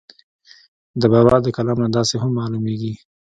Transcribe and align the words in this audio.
د 1.01 1.03
بابا 1.13 1.35
دَکلام 1.41 1.77
نه 1.83 1.89
داسې 1.97 2.15
هم 2.21 2.31
معلوميږي 2.39 2.93